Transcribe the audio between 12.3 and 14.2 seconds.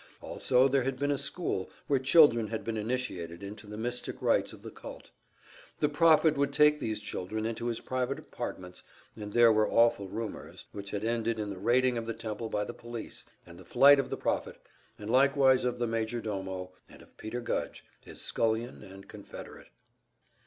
by the police, and the flight of the